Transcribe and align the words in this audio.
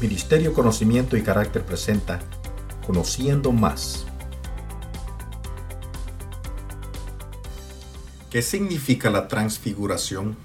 Ministerio 0.00 0.54
Conocimiento 0.54 1.16
y 1.18 1.22
Carácter 1.22 1.62
presenta 1.62 2.20
Conociendo 2.86 3.52
Más. 3.52 4.06
¿Qué 8.30 8.40
significa 8.40 9.10
la 9.10 9.28
transfiguración? 9.28 10.36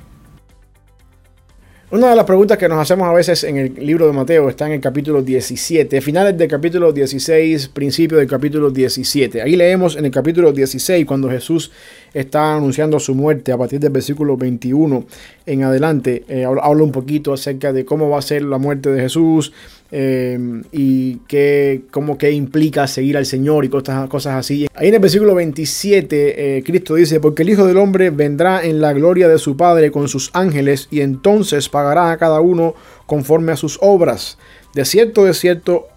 Una 1.92 2.10
de 2.10 2.16
las 2.16 2.26
preguntas 2.26 2.58
que 2.58 2.68
nos 2.68 2.80
hacemos 2.80 3.08
a 3.08 3.14
veces 3.14 3.44
en 3.44 3.58
el 3.58 3.76
libro 3.76 4.08
de 4.08 4.12
Mateo 4.12 4.50
está 4.50 4.66
en 4.66 4.72
el 4.72 4.82
capítulo 4.82 5.22
17, 5.22 6.02
finales 6.02 6.36
del 6.36 6.50
capítulo 6.50 6.92
16, 6.92 7.68
principio 7.68 8.18
del 8.18 8.26
capítulo 8.26 8.72
17. 8.72 9.44
Ahí 9.44 9.56
leemos 9.56 9.96
en 9.96 10.06
el 10.06 10.12
capítulo 10.12 10.52
16 10.52 11.06
cuando 11.06 11.30
Jesús 11.30 11.72
está 12.12 12.56
anunciando 12.56 13.00
su 13.00 13.14
muerte 13.14 13.52
a 13.52 13.58
partir 13.60 13.80
del 13.80 13.92
versículo 13.92 14.36
21 14.36 15.06
en 15.46 15.64
adelante. 15.64 16.24
Eh, 16.28 16.44
habla 16.44 16.84
un 16.84 16.92
poquito 16.92 17.34
acerca 17.34 17.72
de 17.72 17.86
cómo 17.86 18.10
va 18.10 18.18
a 18.18 18.24
ser 18.24 18.42
la 18.42 18.58
muerte 18.58 18.90
de 18.90 19.02
Jesús, 19.02 19.54
eh, 19.92 20.38
y 20.72 21.18
qué, 21.28 21.84
cómo 21.92 22.18
que 22.18 22.32
implica 22.32 22.88
seguir 22.88 23.18
al 23.18 23.26
Señor 23.26 23.66
y 23.66 23.70
cosas, 23.70 24.10
cosas 24.10 24.34
así. 24.36 24.68
Ahí 24.74 24.90
en 24.90 24.96
el 24.96 25.00
versículo 25.00 25.36
27, 25.36 26.58
eh, 26.58 26.64
Cristo 26.64 26.96
dice, 26.96 27.20
porque 27.20 27.44
el 27.44 27.50
Hijo 27.50 27.66
del 27.68 27.78
Hombre 27.78 28.10
vendrá 28.10 28.66
en 28.66 28.82
la 28.82 28.94
gloria 28.94 29.28
de 29.28 29.38
su 29.38 29.56
Padre 29.56 29.92
con 29.92 30.08
sus 30.08 30.32
ángeles 30.34 30.88
y 30.90 31.02
entonces 31.02 31.70
pagará 31.76 32.10
a 32.10 32.18
cada 32.18 32.40
uno 32.40 32.74
conforme 33.06 33.52
a 33.52 33.58
sus 33.58 33.78
obras. 33.82 34.38
De 34.74 34.86
cierto, 34.86 35.26
de 35.26 35.34
cierto, 35.34 35.90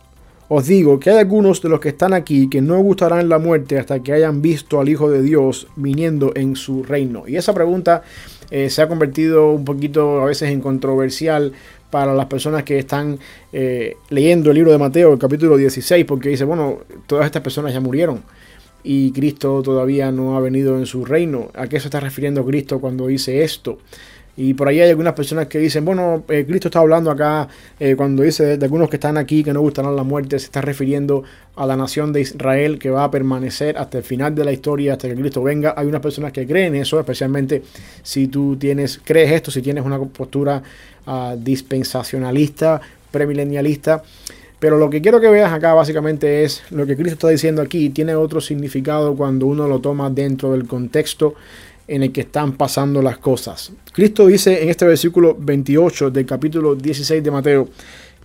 os 0.48 0.66
digo 0.66 0.98
que 0.98 1.10
hay 1.10 1.18
algunos 1.18 1.62
de 1.62 1.68
los 1.68 1.78
que 1.78 1.90
están 1.90 2.14
aquí 2.14 2.50
que 2.50 2.60
no 2.60 2.80
gustarán 2.80 3.28
la 3.28 3.38
muerte 3.38 3.78
hasta 3.78 4.02
que 4.02 4.12
hayan 4.12 4.42
visto 4.42 4.80
al 4.80 4.88
Hijo 4.88 5.08
de 5.08 5.22
Dios 5.22 5.68
viniendo 5.76 6.32
en 6.34 6.56
su 6.56 6.82
reino. 6.82 7.28
Y 7.28 7.36
esa 7.36 7.54
pregunta 7.54 8.02
eh, 8.50 8.70
se 8.70 8.82
ha 8.82 8.88
convertido 8.88 9.52
un 9.52 9.64
poquito 9.64 10.20
a 10.20 10.24
veces 10.24 10.50
en 10.50 10.60
controversial 10.60 11.52
para 11.90 12.12
las 12.12 12.26
personas 12.26 12.64
que 12.64 12.80
están 12.80 13.20
eh, 13.52 13.94
leyendo 14.10 14.50
el 14.50 14.56
libro 14.56 14.72
de 14.72 14.78
Mateo, 14.78 15.12
el 15.12 15.18
capítulo 15.20 15.56
16, 15.56 16.04
porque 16.06 16.30
dice, 16.30 16.42
bueno, 16.42 16.78
todas 17.06 17.24
estas 17.24 17.42
personas 17.42 17.72
ya 17.72 17.78
murieron 17.78 18.24
y 18.82 19.12
Cristo 19.12 19.62
todavía 19.62 20.10
no 20.10 20.36
ha 20.36 20.40
venido 20.40 20.76
en 20.76 20.86
su 20.86 21.04
reino. 21.04 21.50
¿A 21.54 21.68
qué 21.68 21.78
se 21.78 21.86
está 21.88 22.00
refiriendo 22.00 22.44
Cristo 22.44 22.80
cuando 22.80 23.06
dice 23.06 23.44
esto? 23.44 23.78
Y 24.40 24.54
por 24.54 24.68
ahí 24.68 24.80
hay 24.80 24.90
algunas 24.90 25.14
personas 25.14 25.48
que 25.48 25.58
dicen, 25.58 25.84
bueno, 25.84 26.22
eh, 26.28 26.44
Cristo 26.46 26.68
está 26.68 26.78
hablando 26.78 27.10
acá, 27.10 27.48
eh, 27.80 27.96
cuando 27.96 28.22
dice 28.22 28.56
de, 28.56 28.64
algunos 28.64 28.88
que 28.88 28.94
están 28.94 29.16
aquí 29.16 29.42
que 29.42 29.52
no 29.52 29.60
gustarán 29.60 29.96
la 29.96 30.04
muerte, 30.04 30.38
se 30.38 30.44
está 30.44 30.60
refiriendo 30.60 31.24
a 31.56 31.66
la 31.66 31.76
nación 31.76 32.12
de 32.12 32.20
Israel 32.20 32.78
que 32.78 32.88
va 32.88 33.02
a 33.02 33.10
permanecer 33.10 33.76
hasta 33.76 33.98
el 33.98 34.04
final 34.04 34.36
de 34.36 34.44
la 34.44 34.52
historia, 34.52 34.92
hasta 34.92 35.08
que 35.08 35.16
Cristo 35.16 35.42
venga. 35.42 35.74
Hay 35.76 35.88
unas 35.88 36.00
personas 36.00 36.30
que 36.30 36.46
creen 36.46 36.76
eso, 36.76 37.00
especialmente 37.00 37.64
si 38.04 38.28
tú 38.28 38.54
tienes, 38.54 39.00
crees 39.02 39.32
esto, 39.32 39.50
si 39.50 39.60
tienes 39.60 39.84
una 39.84 39.98
postura 39.98 40.62
uh, 41.08 41.36
dispensacionalista, 41.36 42.80
premilenialista. 43.10 44.04
Pero 44.60 44.78
lo 44.78 44.88
que 44.88 45.02
quiero 45.02 45.20
que 45.20 45.30
veas 45.30 45.52
acá 45.52 45.74
básicamente 45.74 46.44
es 46.44 46.62
lo 46.70 46.86
que 46.86 46.94
Cristo 46.94 47.14
está 47.14 47.28
diciendo 47.30 47.60
aquí, 47.60 47.90
tiene 47.90 48.14
otro 48.14 48.40
significado 48.40 49.16
cuando 49.16 49.46
uno 49.46 49.66
lo 49.66 49.80
toma 49.80 50.10
dentro 50.10 50.52
del 50.52 50.68
contexto 50.68 51.34
en 51.88 52.02
el 52.02 52.12
que 52.12 52.20
están 52.20 52.52
pasando 52.52 53.02
las 53.02 53.18
cosas. 53.18 53.72
Cristo 53.92 54.26
dice 54.26 54.62
en 54.62 54.68
este 54.68 54.86
versículo 54.86 55.36
28 55.38 56.10
del 56.10 56.26
capítulo 56.26 56.74
16 56.74 57.24
de 57.24 57.30
Mateo 57.30 57.68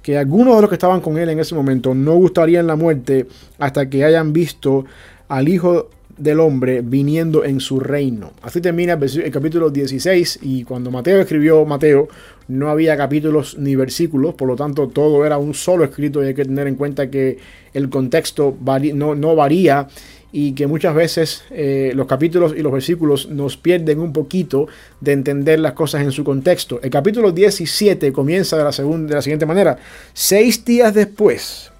que 0.01 0.17
algunos 0.17 0.55
de 0.57 0.61
los 0.61 0.69
que 0.69 0.75
estaban 0.75 0.99
con 0.99 1.17
él 1.17 1.29
en 1.29 1.39
ese 1.39 1.55
momento 1.55 1.95
no 1.95 2.13
gustarían 2.15 2.67
la 2.67 2.75
muerte 2.75 3.25
hasta 3.57 3.89
que 3.89 4.03
hayan 4.03 4.33
visto 4.33 4.85
al 5.29 5.47
Hijo 5.47 5.89
del 6.17 6.41
Hombre 6.41 6.81
viniendo 6.81 7.43
en 7.43 7.59
su 7.59 7.79
reino. 7.79 8.33
Así 8.41 8.61
termina 8.61 8.93
el, 8.93 9.31
capítulo 9.31 9.69
16 9.69 10.39
y 10.43 10.63
cuando 10.63 10.91
Mateo 10.91 11.21
escribió 11.21 11.65
Mateo 11.65 12.09
no 12.49 12.69
había 12.69 12.97
capítulos 12.97 13.57
ni 13.57 13.75
versículos, 13.75 14.35
por 14.35 14.49
lo 14.49 14.55
tanto 14.57 14.89
todo 14.89 15.25
era 15.25 15.37
un 15.37 15.53
solo 15.53 15.85
escrito 15.85 16.21
y 16.21 16.27
hay 16.27 16.33
que 16.33 16.45
tener 16.45 16.67
en 16.67 16.75
cuenta 16.75 17.09
que 17.09 17.37
el 17.73 17.89
contexto 17.89 18.55
no, 18.93 19.15
no 19.15 19.35
varía 19.35 19.87
y 20.35 20.53
que 20.53 20.65
muchas 20.65 20.95
veces 20.95 21.43
eh, 21.51 21.91
los 21.93 22.07
capítulos 22.07 22.55
y 22.57 22.63
los 22.63 22.73
versículos 22.73 23.29
nos 23.29 23.55
pierden 23.55 23.99
un 23.99 24.11
poquito 24.11 24.67
de 24.99 25.13
entender 25.13 25.59
las 25.59 25.73
cosas 25.73 26.01
en 26.01 26.11
su 26.11 26.23
contexto. 26.23 26.81
El 26.81 26.89
capítulo 26.89 27.31
17 27.31 28.11
comienza 28.11 28.57
de 28.57 28.63
la, 28.63 28.71
segunda, 28.71 29.09
de 29.09 29.15
la 29.15 29.21
siguiente 29.21 29.45
manera. 29.45 29.77
Seis 30.11 30.65
días 30.65 30.91
después, 30.91 31.71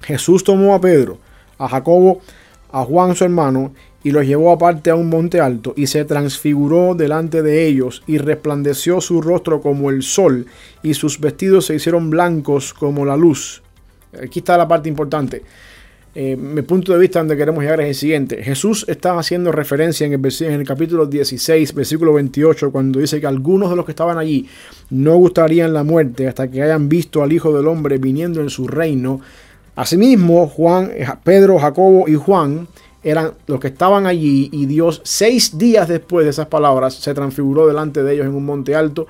Jesús 0.00 0.42
tomó 0.42 0.74
a 0.74 0.80
Pedro, 0.80 1.18
a 1.58 1.68
Jacobo, 1.68 2.22
a 2.72 2.84
Juan 2.84 3.14
su 3.14 3.24
hermano, 3.24 3.74
y 4.02 4.12
los 4.12 4.24
llevó 4.24 4.50
aparte 4.50 4.88
a 4.88 4.94
un 4.94 5.10
monte 5.10 5.38
alto, 5.38 5.74
y 5.76 5.88
se 5.88 6.06
transfiguró 6.06 6.94
delante 6.94 7.42
de 7.42 7.66
ellos, 7.66 8.02
y 8.06 8.16
resplandeció 8.16 9.02
su 9.02 9.20
rostro 9.20 9.60
como 9.60 9.90
el 9.90 10.02
sol, 10.02 10.46
y 10.82 10.94
sus 10.94 11.20
vestidos 11.20 11.66
se 11.66 11.74
hicieron 11.74 12.08
blancos 12.08 12.72
como 12.72 13.04
la 13.04 13.16
luz. 13.18 13.60
Aquí 14.22 14.38
está 14.38 14.56
la 14.56 14.66
parte 14.66 14.88
importante. 14.88 15.42
Eh, 16.20 16.36
mi 16.36 16.62
punto 16.62 16.92
de 16.92 16.98
vista 16.98 17.20
donde 17.20 17.36
queremos 17.36 17.62
llegar 17.62 17.80
es 17.80 17.86
el 17.86 17.94
siguiente. 17.94 18.42
Jesús 18.42 18.84
está 18.88 19.16
haciendo 19.16 19.52
referencia 19.52 20.04
en 20.04 20.14
el, 20.14 20.20
en 20.40 20.52
el 20.52 20.66
capítulo 20.66 21.06
16, 21.06 21.72
versículo 21.72 22.12
28, 22.14 22.72
cuando 22.72 22.98
dice 22.98 23.20
que 23.20 23.28
algunos 23.28 23.70
de 23.70 23.76
los 23.76 23.84
que 23.84 23.92
estaban 23.92 24.18
allí 24.18 24.48
no 24.90 25.14
gustarían 25.14 25.72
la 25.72 25.84
muerte 25.84 26.26
hasta 26.26 26.50
que 26.50 26.60
hayan 26.60 26.88
visto 26.88 27.22
al 27.22 27.32
Hijo 27.32 27.56
del 27.56 27.68
Hombre 27.68 27.98
viniendo 27.98 28.40
en 28.40 28.50
su 28.50 28.66
reino. 28.66 29.20
Asimismo, 29.76 30.48
Juan, 30.48 30.90
Pedro, 31.22 31.56
Jacobo 31.56 32.08
y 32.08 32.16
Juan 32.16 32.66
eran 33.04 33.34
los 33.46 33.60
que 33.60 33.68
estaban 33.68 34.08
allí 34.08 34.48
y 34.52 34.66
Dios 34.66 35.00
seis 35.04 35.56
días 35.56 35.86
después 35.86 36.24
de 36.24 36.30
esas 36.30 36.48
palabras 36.48 36.94
se 36.94 37.14
transfiguró 37.14 37.68
delante 37.68 38.02
de 38.02 38.14
ellos 38.14 38.26
en 38.26 38.34
un 38.34 38.44
monte 38.44 38.74
alto 38.74 39.06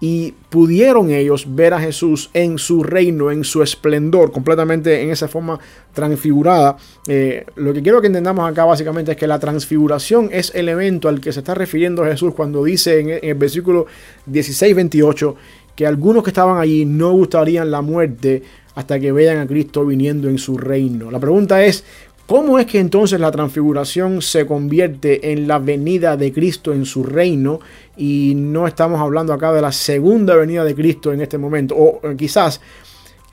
y 0.00 0.32
pudieron 0.48 1.10
ellos 1.10 1.54
ver 1.54 1.74
a 1.74 1.80
Jesús 1.80 2.30
en 2.32 2.58
su 2.58 2.82
reino, 2.82 3.30
en 3.30 3.44
su 3.44 3.62
esplendor, 3.62 4.32
completamente 4.32 5.02
en 5.02 5.10
esa 5.10 5.28
forma 5.28 5.60
transfigurada. 5.92 6.78
Eh, 7.06 7.44
lo 7.56 7.74
que 7.74 7.82
quiero 7.82 8.00
que 8.00 8.06
entendamos 8.06 8.50
acá 8.50 8.64
básicamente 8.64 9.12
es 9.12 9.18
que 9.18 9.26
la 9.26 9.38
transfiguración 9.38 10.30
es 10.32 10.52
el 10.54 10.70
evento 10.70 11.08
al 11.08 11.20
que 11.20 11.32
se 11.32 11.40
está 11.40 11.54
refiriendo 11.54 12.04
Jesús 12.04 12.34
cuando 12.34 12.64
dice 12.64 12.98
en 12.98 13.18
el 13.22 13.34
versículo 13.34 13.86
16-28 14.30 15.34
que 15.76 15.86
algunos 15.86 16.24
que 16.24 16.30
estaban 16.30 16.58
allí 16.58 16.84
no 16.84 17.12
gustarían 17.12 17.70
la 17.70 17.82
muerte 17.82 18.42
hasta 18.74 18.98
que 18.98 19.12
vean 19.12 19.38
a 19.38 19.46
Cristo 19.46 19.84
viniendo 19.84 20.28
en 20.28 20.38
su 20.38 20.56
reino. 20.56 21.10
La 21.10 21.18
pregunta 21.18 21.64
es, 21.64 21.84
¿Cómo 22.30 22.60
es 22.60 22.66
que 22.66 22.78
entonces 22.78 23.18
la 23.18 23.32
transfiguración 23.32 24.22
se 24.22 24.46
convierte 24.46 25.32
en 25.32 25.48
la 25.48 25.58
venida 25.58 26.16
de 26.16 26.32
Cristo 26.32 26.72
en 26.72 26.86
su 26.86 27.02
reino? 27.02 27.58
Y 27.96 28.34
no 28.36 28.68
estamos 28.68 29.00
hablando 29.00 29.32
acá 29.32 29.52
de 29.52 29.60
la 29.60 29.72
segunda 29.72 30.36
venida 30.36 30.62
de 30.62 30.76
Cristo 30.76 31.12
en 31.12 31.22
este 31.22 31.38
momento. 31.38 31.74
O 31.76 32.00
quizás, 32.16 32.60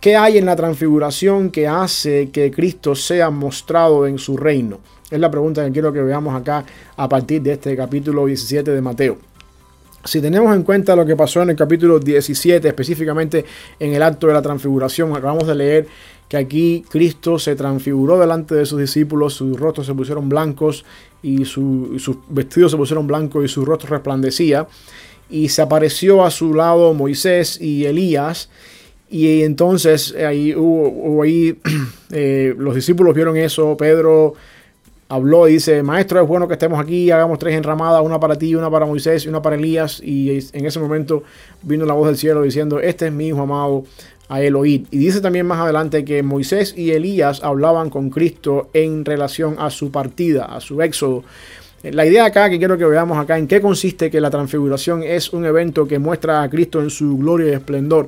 ¿qué 0.02 0.16
hay 0.16 0.40
en 0.40 0.48
la 0.48 0.56
transfiguración 0.56 1.52
que 1.52 1.68
hace 1.68 2.32
que 2.32 2.50
Cristo 2.50 2.96
sea 2.96 3.30
mostrado 3.30 4.08
en 4.08 4.18
su 4.18 4.36
reino? 4.36 4.80
Es 5.12 5.20
la 5.20 5.30
pregunta 5.30 5.64
que 5.64 5.72
quiero 5.72 5.94
que 5.94 6.02
veamos 6.02 6.34
acá 6.34 6.66
a 6.96 7.08
partir 7.08 7.44
de 7.44 7.52
este 7.52 7.76
capítulo 7.76 8.26
17 8.26 8.72
de 8.72 8.82
Mateo. 8.82 9.27
Si 10.04 10.22
tenemos 10.22 10.56
en 10.56 10.64
cuenta 10.64 10.96
lo 10.96 11.06
que 11.06 11.16
pasó 11.16 11.42
en 11.42 11.50
el 11.50 11.56
capítulo 11.56 12.00
17, 12.00 12.68
específicamente 12.68 13.46
en 13.80 13.94
el 13.94 14.04
acto 14.04 14.28
de 14.28 14.34
la 14.34 14.42
transfiguración, 14.42 15.16
acabamos 15.16 15.48
de 15.48 15.56
leer 15.56 15.88
que 16.28 16.38
aquí 16.38 16.84
Cristo 16.90 17.40
se 17.40 17.56
transfiguró 17.56 18.20
delante 18.20 18.56
de 18.56 18.66
sus 18.66 18.80
discípulos, 18.80 19.34
sus 19.34 19.60
rostros 19.60 19.88
se 19.88 19.94
pusieron 19.94 20.28
blancos 20.30 20.86
y, 21.24 21.46
sus 21.46 22.18
vestidos 22.30 22.72
se 22.72 22.78
pusieron 22.78 23.08
blancos 23.08 23.46
y 23.46 23.48
su 23.48 23.66
rostro 23.66 23.90
resplandecía. 23.90 24.68
Y 25.30 25.50
se 25.50 25.62
apareció 25.62 26.24
a 26.24 26.32
su 26.32 26.54
lado 26.54 26.94
Moisés 26.94 27.60
y 27.60 27.86
Elías. 27.86 28.50
Y 29.10 29.42
entonces 29.44 30.16
ahí 30.16 30.54
hubo, 30.54 31.24
ahí, 31.24 31.60
eh, 32.12 32.54
los 32.58 32.76
discípulos 32.76 33.16
vieron 33.16 33.38
eso, 33.38 33.76
Pedro 33.78 34.36
habló 35.10 35.48
y 35.48 35.54
dice, 35.54 35.84
maestro, 35.84 36.22
es 36.22 36.28
bueno 36.28 36.48
que 36.48 36.54
estemos 36.54 36.80
aquí, 36.80 37.12
hagamos 37.12 37.40
tres 37.40 37.56
enramadas, 37.56 38.02
una 38.04 38.20
para 38.20 38.38
ti, 38.38 38.56
una 38.56 38.70
para 38.70 38.86
Moisés 38.86 39.26
y 39.26 39.30
una 39.30 39.42
para 39.42 39.56
Elías. 39.56 40.02
Y 40.04 40.32
en 40.54 40.66
ese 40.66 40.80
momento 40.80 41.24
vino 41.64 41.86
la 41.86 41.94
voz 41.94 42.08
del 42.08 42.18
cielo 42.18 42.42
diciendo, 42.42 42.80
este 42.80 43.08
es 43.08 43.14
mi 43.14 43.28
hijo 43.28 43.42
amado, 43.42 43.86
a 44.30 44.42
Elohim. 44.42 44.86
Y 44.92 44.98
dice 44.98 45.22
también 45.22 45.46
más 45.46 45.60
adelante 45.60 46.04
que 46.04 46.22
Moisés 46.24 46.74
y 46.78 46.92
Elías 46.92 47.44
hablaban 47.44 47.90
con 47.90 48.10
Cristo 48.10 48.70
en 48.74 49.06
relación 49.06 49.56
a 49.60 49.70
su 49.70 49.92
partida, 49.92 50.46
a 50.46 50.60
su 50.60 50.82
éxodo. 50.82 51.24
La 51.84 52.06
idea 52.06 52.26
acá 52.26 52.50
que 52.50 52.58
quiero 52.58 52.78
que 52.78 52.86
veamos 52.86 53.18
acá 53.18 53.38
en 53.38 53.48
qué 53.48 53.62
consiste 53.62 54.10
que 54.10 54.20
la 54.20 54.30
transfiguración 54.30 55.04
es 55.04 55.32
un 55.32 55.46
evento 55.46 55.88
que 55.88 56.00
muestra 56.00 56.42
a 56.42 56.50
Cristo 56.50 56.82
en 56.82 56.90
su 56.90 57.18
gloria 57.18 57.52
y 57.52 57.54
esplendor. 57.54 58.08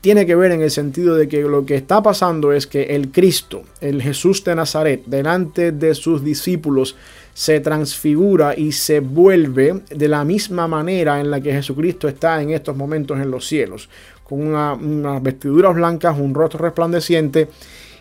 Tiene 0.00 0.26
que 0.26 0.36
ver 0.36 0.52
en 0.52 0.62
el 0.62 0.70
sentido 0.70 1.16
de 1.16 1.28
que 1.28 1.42
lo 1.42 1.66
que 1.66 1.74
está 1.74 2.02
pasando 2.02 2.52
es 2.52 2.66
que 2.66 2.84
el 2.94 3.10
Cristo, 3.10 3.62
el 3.80 4.00
Jesús 4.00 4.44
de 4.44 4.54
Nazaret, 4.54 5.02
delante 5.06 5.72
de 5.72 5.94
sus 5.94 6.22
discípulos, 6.22 6.94
se 7.34 7.60
transfigura 7.60 8.56
y 8.56 8.72
se 8.72 9.00
vuelve 9.00 9.82
de 9.90 10.08
la 10.08 10.24
misma 10.24 10.68
manera 10.68 11.20
en 11.20 11.30
la 11.30 11.40
que 11.40 11.52
Jesucristo 11.52 12.08
está 12.08 12.40
en 12.42 12.50
estos 12.50 12.76
momentos 12.76 13.18
en 13.18 13.30
los 13.30 13.46
cielos 13.46 13.88
con 14.28 14.46
unas 14.46 15.22
vestiduras 15.22 15.74
blancas, 15.74 16.18
un 16.18 16.34
rostro 16.34 16.60
resplandeciente. 16.60 17.48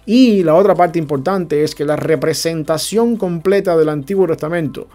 Y 0.05 0.43
la 0.43 0.55
otra 0.55 0.75
parte 0.75 0.99
importante 0.99 1.63
es 1.63 1.73
que 1.73 1.85
la 1.85 1.95
representación 1.95 3.15
completa 3.15 3.77
del 3.77 3.89
Antiguo 3.89 4.27
Testamento 4.27 4.87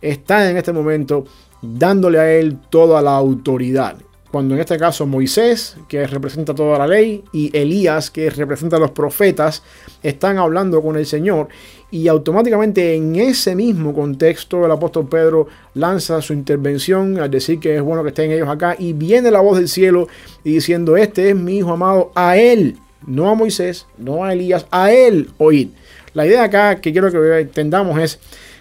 está 0.00 0.50
en 0.50 0.56
este 0.56 0.72
momento 0.72 1.24
dándole 1.60 2.18
a 2.18 2.32
él 2.32 2.58
toda 2.70 3.02
la 3.02 3.16
autoridad. 3.16 3.96
Cuando 4.30 4.54
en 4.54 4.60
este 4.60 4.76
caso 4.76 5.06
Moisés, 5.06 5.76
que 5.88 6.06
representa 6.06 6.54
toda 6.54 6.78
la 6.78 6.86
ley, 6.86 7.24
y 7.32 7.56
Elías, 7.56 8.10
que 8.10 8.28
representa 8.28 8.76
a 8.76 8.80
los 8.80 8.90
profetas, 8.90 9.62
están 10.02 10.38
hablando 10.38 10.82
con 10.82 10.96
el 10.96 11.06
Señor. 11.06 11.48
Y 11.90 12.08
automáticamente 12.08 12.94
en 12.94 13.16
ese 13.16 13.54
mismo 13.54 13.94
contexto 13.94 14.66
el 14.66 14.70
apóstol 14.70 15.08
Pedro 15.08 15.48
lanza 15.72 16.20
su 16.20 16.34
intervención 16.34 17.18
al 17.18 17.30
decir 17.30 17.58
que 17.58 17.76
es 17.76 17.82
bueno 17.82 18.02
que 18.02 18.10
estén 18.10 18.30
ellos 18.30 18.48
acá. 18.48 18.76
Y 18.78 18.92
viene 18.92 19.30
la 19.30 19.40
voz 19.40 19.58
del 19.58 19.68
cielo 19.68 20.08
y 20.44 20.52
diciendo, 20.52 20.98
este 20.98 21.30
es 21.30 21.36
mi 21.36 21.58
hijo 21.58 21.72
amado, 21.72 22.12
a 22.14 22.36
él, 22.36 22.76
no 23.06 23.30
a 23.30 23.34
Moisés, 23.34 23.86
no 23.96 24.24
a 24.24 24.34
Elías, 24.34 24.66
a 24.70 24.92
él 24.92 25.30
oír. 25.38 25.70
La 26.12 26.26
idea 26.26 26.44
acá 26.44 26.80
que 26.80 26.92
quiero 26.92 27.10
que 27.10 27.40
entendamos 27.40 27.98
es 28.00 28.18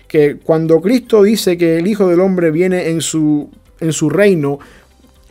que 0.07 0.37
cuando 0.37 0.79
Cristo 0.79 1.23
dice 1.23 1.57
que 1.57 1.77
el 1.77 1.87
Hijo 1.87 2.07
del 2.07 2.21
Hombre 2.21 2.51
viene 2.51 2.89
en 2.89 3.01
su, 3.01 3.49
en 3.79 3.91
su 3.91 4.09
reino, 4.09 4.59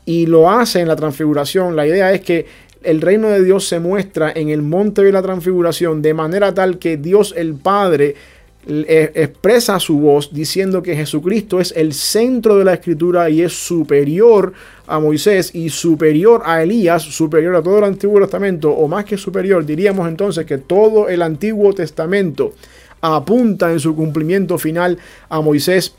y 0.06 0.26
lo 0.26 0.48
hace 0.48 0.80
en 0.80 0.88
la 0.88 0.96
transfiguración. 0.96 1.76
La 1.76 1.86
idea 1.86 2.12
es 2.12 2.22
que 2.22 2.46
el 2.82 3.02
reino 3.02 3.28
de 3.28 3.44
Dios 3.44 3.66
se 3.68 3.80
muestra 3.80 4.32
en 4.34 4.48
el 4.48 4.62
monte 4.62 5.02
de 5.02 5.12
la 5.12 5.20
transfiguración 5.20 6.00
de 6.00 6.14
manera 6.14 6.54
tal 6.54 6.78
que 6.78 6.96
Dios 6.96 7.34
el 7.36 7.54
Padre 7.54 8.14
eh, 8.68 9.12
expresa 9.14 9.78
su 9.78 9.98
voz 9.98 10.32
diciendo 10.32 10.82
que 10.82 10.96
Jesucristo 10.96 11.60
es 11.60 11.72
el 11.76 11.92
centro 11.92 12.56
de 12.56 12.64
la 12.64 12.74
escritura 12.74 13.30
y 13.30 13.42
es 13.42 13.52
superior 13.52 14.52
a 14.88 14.98
Moisés 14.98 15.54
y 15.54 15.68
superior 15.70 16.42
a 16.44 16.62
Elías, 16.62 17.02
superior 17.02 17.54
a 17.54 17.62
todo 17.62 17.78
el 17.78 17.84
Antiguo 17.84 18.20
Testamento, 18.20 18.70
o 18.70 18.88
más 18.88 19.04
que 19.04 19.16
superior, 19.16 19.64
diríamos 19.64 20.08
entonces 20.08 20.46
que 20.46 20.58
todo 20.58 21.08
el 21.08 21.22
Antiguo 21.22 21.72
Testamento 21.74 22.54
apunta 23.00 23.70
en 23.70 23.78
su 23.78 23.94
cumplimiento 23.94 24.58
final 24.58 24.98
a 25.28 25.40
Moisés 25.40 25.94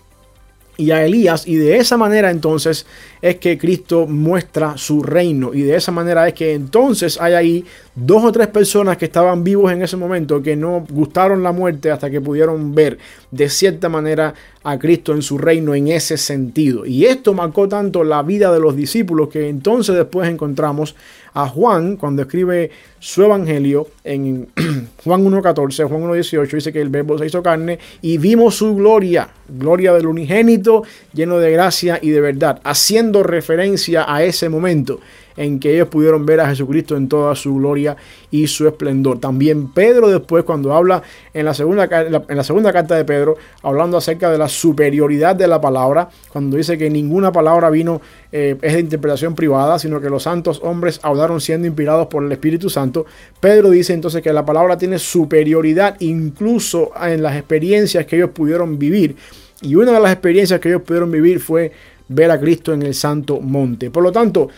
y 0.77 0.91
a 0.91 1.03
Elías 1.03 1.47
y 1.47 1.55
de 1.55 1.77
esa 1.77 1.97
manera 1.97 2.29
entonces 2.29 2.85
es 3.21 3.37
que 3.37 3.57
Cristo 3.57 4.05
muestra 4.07 4.77
su 4.77 5.01
reino 5.01 5.53
y 5.53 5.61
de 5.61 5.75
esa 5.75 5.91
manera 5.91 6.27
es 6.27 6.33
que 6.33 6.53
entonces 6.53 7.19
hay 7.19 7.33
ahí 7.33 7.65
dos 7.99 8.23
o 8.23 8.31
tres 8.31 8.47
personas 8.47 8.95
que 8.95 9.05
estaban 9.05 9.43
vivos 9.43 9.71
en 9.71 9.81
ese 9.81 9.97
momento 9.97 10.39
que 10.39 10.55
no 10.55 10.85
gustaron 10.87 11.41
la 11.41 11.51
muerte 11.51 11.89
hasta 11.89 12.11
que 12.11 12.21
pudieron 12.21 12.75
ver 12.75 12.99
de 13.31 13.49
cierta 13.49 13.89
manera 13.89 14.35
a 14.63 14.77
Cristo 14.77 15.13
en 15.13 15.23
su 15.23 15.39
reino 15.39 15.73
en 15.73 15.87
ese 15.87 16.15
sentido. 16.15 16.85
Y 16.85 17.05
esto 17.05 17.33
marcó 17.33 17.67
tanto 17.67 18.03
la 18.03 18.21
vida 18.21 18.53
de 18.53 18.59
los 18.59 18.75
discípulos 18.75 19.29
que 19.29 19.49
entonces 19.49 19.95
después 19.95 20.29
encontramos 20.29 20.95
a 21.33 21.47
Juan 21.47 21.97
cuando 21.97 22.21
escribe 22.21 22.69
su 22.99 23.23
evangelio 23.23 23.87
en 24.03 24.47
Juan 25.03 25.25
1.14, 25.25 25.87
Juan 25.87 26.03
1.18, 26.03 26.51
dice 26.51 26.71
que 26.71 26.81
el 26.81 26.89
verbo 26.89 27.17
se 27.17 27.25
hizo 27.25 27.41
carne 27.41 27.79
y 28.03 28.19
vimos 28.19 28.55
su 28.55 28.75
gloria, 28.75 29.27
gloria 29.49 29.93
del 29.93 30.05
unigénito 30.05 30.83
lleno 31.13 31.39
de 31.39 31.51
gracia 31.51 31.97
y 31.99 32.11
de 32.11 32.21
verdad, 32.21 32.61
haciendo 32.63 33.23
referencia 33.23 34.05
a 34.07 34.23
ese 34.23 34.49
momento 34.49 34.99
en 35.37 35.59
que 35.59 35.73
ellos 35.73 35.87
pudieron 35.87 36.25
ver 36.25 36.41
a 36.41 36.49
Jesucristo 36.49 36.97
en 36.97 37.07
toda 37.07 37.35
su 37.35 37.55
gloria 37.55 37.95
y 38.31 38.47
su 38.47 38.67
esplendor. 38.67 39.19
También 39.19 39.71
Pedro 39.71 40.09
después 40.09 40.43
cuando 40.43 40.73
habla 40.73 41.03
en 41.33 41.45
la 41.45 41.53
segunda, 41.53 41.87
en 42.27 42.37
la 42.37 42.43
segunda 42.43 42.73
carta 42.73 42.95
de 42.95 43.05
Pedro, 43.05 43.37
hablando 43.61 43.97
acerca 43.97 44.29
de 44.29 44.37
la 44.37 44.49
superioridad 44.49 45.35
de 45.35 45.47
la 45.47 45.61
palabra, 45.61 46.09
cuando 46.29 46.57
dice 46.57 46.77
que 46.77 46.89
ninguna 46.89 47.31
palabra 47.31 47.69
vino 47.69 48.01
eh, 48.31 48.57
es 48.61 48.73
de 48.73 48.79
interpretación 48.79 49.35
privada, 49.35 49.79
sino 49.79 50.01
que 50.01 50.09
los 50.09 50.23
santos 50.23 50.59
hombres 50.63 50.99
hablaron 51.03 51.39
siendo 51.39 51.67
inspirados 51.67 52.07
por 52.07 52.23
el 52.23 52.31
Espíritu 52.31 52.69
Santo, 52.69 53.05
Pedro 53.39 53.69
dice 53.69 53.93
entonces 53.93 54.21
que 54.21 54.33
la 54.33 54.45
palabra 54.45 54.77
tiene 54.77 54.99
superioridad 54.99 55.95
incluso 55.99 56.91
en 57.01 57.21
las 57.21 57.35
experiencias 57.35 58.05
que 58.05 58.17
ellos 58.17 58.31
pudieron 58.31 58.77
vivir. 58.79 59.15
Y 59.61 59.75
una 59.75 59.93
de 59.93 59.99
las 59.99 60.11
experiencias 60.11 60.59
que 60.59 60.69
ellos 60.69 60.81
pudieron 60.83 61.11
vivir 61.11 61.39
fue 61.39 61.71
ver 62.09 62.31
a 62.31 62.39
Cristo 62.39 62.73
en 62.73 62.83
el 62.83 62.93
Santo 62.93 63.39
Monte. 63.41 63.89
Por 63.89 64.03
lo 64.03 64.11
tanto, 64.11 64.49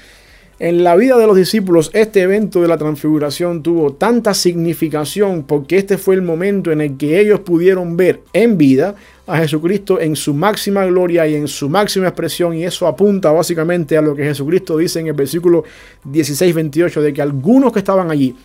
en 0.59 0.83
la 0.83 0.97
vida 0.97 1.17
de 1.17 1.25
los 1.25 1.38
discípulos, 1.38 1.89
este 1.94 2.21
evento 2.21 2.61
de 2.61 2.67
la 2.67 2.77
transfiguración 2.77 3.63
tuvo 3.63 3.94
tanta 3.94 4.33
significación 4.33 5.44
porque 5.44 5.77
este 5.77 5.97
fue 5.97 6.15
el 6.15 6.21
momento 6.21 6.73
en 6.73 6.81
el 6.81 6.97
que 6.97 7.21
ellos 7.21 7.39
pudieron 7.39 7.95
ver 7.95 8.23
en 8.33 8.57
vida 8.57 8.95
a 9.25 9.38
Jesucristo 9.38 10.01
en 10.01 10.17
su 10.17 10.33
máxima 10.33 10.85
gloria 10.85 11.25
y 11.27 11.35
en 11.35 11.47
su 11.47 11.69
máxima 11.69 12.07
expresión 12.07 12.56
y 12.56 12.65
eso 12.65 12.88
apunta 12.88 13.31
básicamente 13.31 13.97
a 13.97 14.01
lo 14.01 14.13
que 14.13 14.25
Jesucristo 14.25 14.75
dice 14.75 15.00
en 15.00 15.07
el 15.07 15.13
versículo 15.13 15.63
16-28 16.06 17.00
de 17.00 17.13
que 17.13 17.21
algunos 17.21 17.71
que 17.71 17.79
estaban 17.79 18.11
allí 18.11 18.35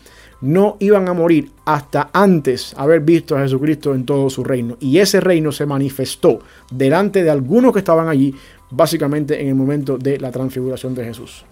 no 0.40 0.76
iban 0.78 1.08
a 1.08 1.14
morir 1.14 1.50
hasta 1.64 2.10
antes 2.12 2.74
haber 2.76 3.00
visto 3.00 3.36
a 3.36 3.40
Jesucristo 3.40 3.92
en 3.92 4.04
todo 4.04 4.30
su 4.30 4.44
reino. 4.44 4.76
Y 4.78 4.98
ese 4.98 5.20
reino 5.20 5.50
se 5.50 5.66
manifestó 5.66 6.38
delante 6.70 7.24
de 7.24 7.30
algunos 7.30 7.72
que 7.72 7.78
estaban 7.78 8.08
allí, 8.08 8.34
básicamente 8.70 9.40
en 9.40 9.48
el 9.48 9.54
momento 9.54 9.96
de 9.96 10.18
la 10.18 10.30
transfiguración 10.30 10.94
de 10.94 11.06
Jesús. 11.06 11.44